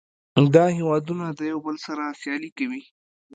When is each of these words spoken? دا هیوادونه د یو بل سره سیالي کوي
دا 0.55 0.65
هیوادونه 0.77 1.25
د 1.29 1.39
یو 1.51 1.59
بل 1.65 1.75
سره 1.85 2.03
سیالي 2.21 2.51
کوي 2.57 2.81